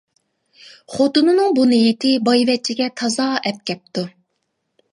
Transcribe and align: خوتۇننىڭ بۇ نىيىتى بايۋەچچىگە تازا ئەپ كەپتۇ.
خوتۇننىڭ 0.93 1.53
بۇ 1.59 1.67
نىيىتى 1.75 2.13
بايۋەچچىگە 2.29 2.89
تازا 3.03 3.29
ئەپ 3.51 3.61
كەپتۇ. 3.71 4.07